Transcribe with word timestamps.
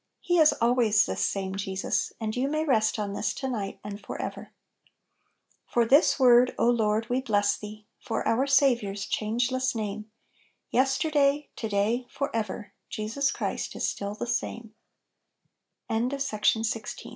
He 0.19 0.39
is 0.39 0.51
always 0.53 1.05
"this 1.05 1.23
same 1.23 1.53
Jesus"; 1.53 2.11
and 2.19 2.35
you 2.35 2.47
may 2.49 2.65
rest 2.65 2.97
on 2.97 3.13
this 3.13 3.35
to 3.35 3.47
night, 3.47 3.79
and 3.83 4.03
forever." 4.03 4.51
For 5.71 5.85
this 5.85 6.19
word, 6.19 6.55
Lord, 6.57 7.07
we 7.07 7.21
bless 7.21 7.55
Thee, 7.55 7.85
For 7.99 8.27
our 8.27 8.47
Saviour's 8.47 9.05
changeless 9.05 9.75
name; 9.75 10.09
Yesterday, 10.71 11.49
to 11.55 11.69
day, 11.69 12.07
forever, 12.09 12.73
Jesus 12.89 13.31
Christ 13.31 13.75
is 13.75 13.95
s 13.99 14.51